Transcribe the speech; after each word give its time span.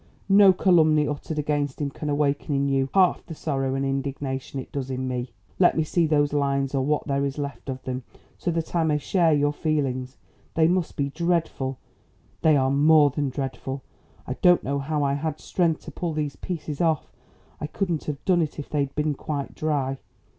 No 0.29 0.51
calumny 0.51 1.07
uttered 1.07 1.37
against 1.37 1.79
him 1.79 1.91
can 1.91 2.09
awaken 2.09 2.55
in 2.55 2.67
you 2.67 2.89
half 2.91 3.23
the 3.27 3.35
sorrow 3.35 3.75
and 3.75 3.85
indignation 3.85 4.59
it 4.59 4.71
does 4.71 4.89
in 4.89 5.07
me. 5.07 5.29
Let 5.59 5.77
me 5.77 5.83
see 5.83 6.07
those 6.07 6.33
lines 6.33 6.73
or 6.73 6.83
what 6.83 7.05
there 7.05 7.23
is 7.23 7.37
left 7.37 7.69
of 7.69 7.83
them 7.83 8.01
so 8.35 8.49
that 8.49 8.73
I 8.75 8.83
may 8.83 8.97
share 8.97 9.31
your 9.31 9.53
feelings. 9.53 10.17
They 10.55 10.67
must 10.67 10.95
be 10.95 11.09
dreadful" 11.09 11.77
"They 12.41 12.57
are 12.57 12.71
more 12.71 13.11
than 13.11 13.29
dreadful. 13.29 13.83
I 14.25 14.33
don't 14.41 14.63
know 14.63 14.79
how 14.79 15.03
I 15.03 15.13
had 15.13 15.39
strength 15.39 15.81
to 15.81 15.91
pull 15.91 16.13
these 16.13 16.35
pieces 16.35 16.81
off. 16.81 17.13
I 17.59 17.67
couldn't 17.67 18.05
have 18.05 18.25
done 18.25 18.41
it 18.41 18.57
if 18.57 18.69
they 18.71 18.79
had 18.79 18.95
been 18.95 19.13
quite 19.13 19.53
dry. 19.53 19.99